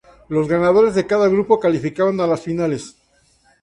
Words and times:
Los 0.29 0.47
ganadores 0.47 0.95
de 0.95 1.05
cada 1.05 1.27
grupo 1.27 1.59
calificaban 1.59 2.19
a 2.21 2.25
las 2.25 2.41
finales. 2.41 2.95